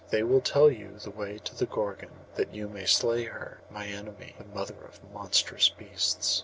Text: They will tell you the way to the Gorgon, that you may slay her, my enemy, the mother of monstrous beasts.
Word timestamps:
They 0.09 0.23
will 0.23 0.41
tell 0.41 0.71
you 0.71 0.97
the 0.97 1.11
way 1.11 1.37
to 1.37 1.53
the 1.55 1.67
Gorgon, 1.67 2.25
that 2.33 2.55
you 2.55 2.67
may 2.67 2.85
slay 2.87 3.25
her, 3.25 3.61
my 3.69 3.85
enemy, 3.85 4.33
the 4.39 4.45
mother 4.45 4.83
of 4.83 4.99
monstrous 5.13 5.69
beasts. 5.69 6.39